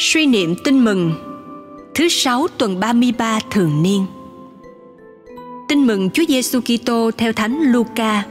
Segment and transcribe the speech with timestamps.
[0.00, 1.12] Suy niệm tin mừng
[1.94, 4.06] Thứ sáu tuần 33 thường niên
[5.68, 8.24] Tin mừng Chúa Giêsu Kitô theo Thánh Luca.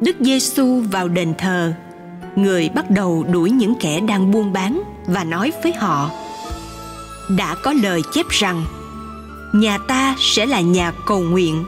[0.00, 1.72] Đức Giêsu vào đền thờ,
[2.36, 6.10] người bắt đầu đuổi những kẻ đang buôn bán và nói với họ:
[7.38, 8.64] Đã có lời chép rằng:
[9.54, 11.64] Nhà ta sẽ là nhà cầu nguyện.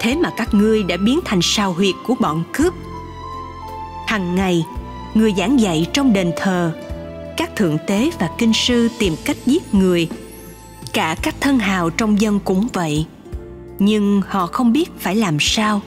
[0.00, 2.74] Thế mà các ngươi đã biến thành sao huyệt của bọn cướp.
[4.06, 4.64] Hằng ngày,
[5.14, 6.72] người giảng dạy trong đền thờ
[7.36, 10.08] các thượng tế và kinh sư tìm cách giết người.
[10.92, 13.06] Cả các thân hào trong dân cũng vậy.
[13.78, 15.80] Nhưng họ không biết phải làm sao,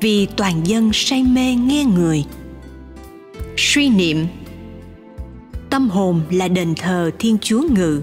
[0.00, 2.24] vì toàn dân say mê nghe người.
[3.56, 4.26] Suy niệm,
[5.70, 8.02] tâm hồn là đền thờ thiên chúa ngự,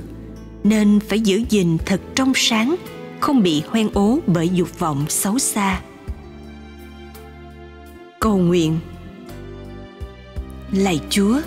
[0.64, 2.76] nên phải giữ gìn thật trong sáng,
[3.20, 5.82] không bị hoen ố bởi dục vọng xấu xa.
[8.20, 8.80] Cầu nguyện.
[10.72, 11.42] Lạy chúa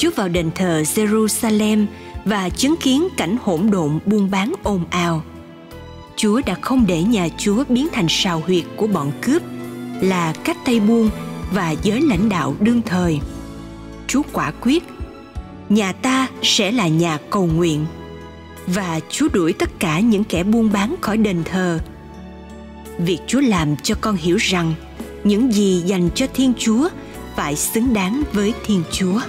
[0.00, 1.86] Chúa vào đền thờ Jerusalem
[2.24, 5.22] và chứng kiến cảnh hỗn độn buôn bán ồn ào.
[6.16, 9.42] Chúa đã không để nhà Chúa biến thành sào huyệt của bọn cướp
[10.00, 11.10] là cách tay buôn
[11.52, 13.20] và giới lãnh đạo đương thời.
[14.06, 14.84] Chúa quả quyết,
[15.68, 17.86] nhà ta sẽ là nhà cầu nguyện
[18.66, 21.78] và Chúa đuổi tất cả những kẻ buôn bán khỏi đền thờ.
[22.98, 24.74] Việc Chúa làm cho con hiểu rằng
[25.24, 26.88] những gì dành cho Thiên Chúa
[27.36, 29.20] phải xứng đáng với Thiên Chúa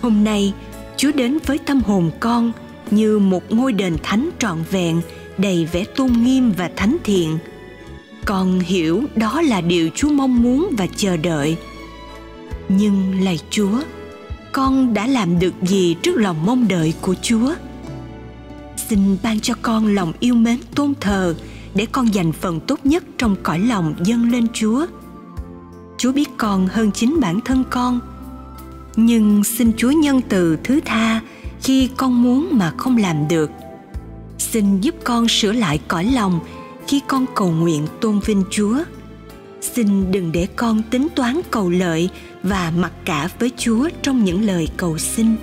[0.00, 0.52] hôm nay,
[0.96, 2.52] chúa đến với tâm hồn con
[2.90, 5.00] như một ngôi đền thánh trọn vẹn,
[5.38, 7.38] đầy vẻ tôn nghiêm và thánh thiện.
[8.24, 11.56] Con hiểu đó là điều chúa mong muốn và chờ đợi.
[12.68, 13.82] Nhưng lạy chúa,
[14.52, 17.54] con đã làm được gì trước lòng mong đợi của chúa?
[18.88, 21.34] Xin ban cho con lòng yêu mến tôn thờ
[21.74, 24.86] để con dành phần tốt nhất trong cõi lòng dâng lên chúa.
[25.98, 28.00] Chúa biết con hơn chính bản thân con
[28.96, 31.20] nhưng xin chúa nhân từ thứ tha
[31.62, 33.50] khi con muốn mà không làm được.
[34.38, 36.40] Xin giúp con sửa lại cõi lòng
[36.86, 38.78] khi con cầu nguyện tôn vinh chúa.
[39.60, 42.10] Xin đừng để con tính toán cầu lợi
[42.42, 45.36] và mặc cả với chúa trong những lời cầu xin.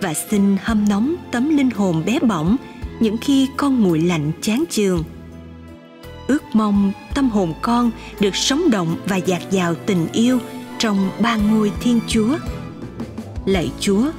[0.00, 2.56] Và xin hâm nóng tấm linh hồn bé bỏng
[3.00, 5.04] những khi con nguội lạnh chán chường.
[6.26, 7.90] Ước mong tâm hồn con
[8.20, 10.38] được sống động và dạt dào tình yêu
[10.78, 12.36] trong ba ngôi thiên chúa
[13.48, 14.10] lạy chúa.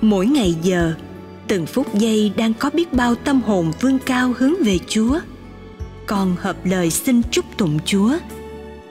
[0.00, 0.94] Mỗi ngày giờ,
[1.48, 5.20] từng phút giây đang có biết bao tâm hồn vươn cao hướng về chúa.
[6.06, 8.12] Con hợp lời xin chúc tụng chúa.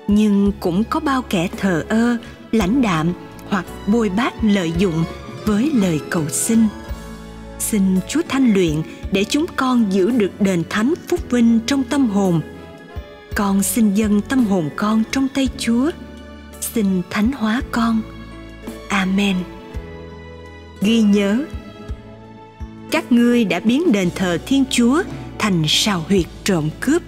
[0.08, 2.18] Nhưng cũng có bao kẻ thờ ơ,
[2.52, 3.14] lãnh đạm
[3.50, 5.04] hoặc bôi bát lợi dụng
[5.46, 6.60] với lời cầu xin.
[7.60, 8.82] Xin chúa thanh luyện
[9.12, 12.42] để chúng con giữ được đền thánh phúc vinh trong tâm hồn.
[13.36, 15.92] Con xin dâng tâm hồn con trong tay chúa.
[16.62, 18.02] Xin thánh hóa con.
[18.90, 19.36] Amen
[20.82, 21.46] ghi nhớ.
[22.92, 25.04] Các ngươi đã biến đền thờ thiên chúa
[25.40, 27.02] thành sào huyệt trộm cướp.